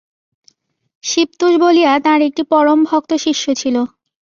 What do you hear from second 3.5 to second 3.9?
ছিল।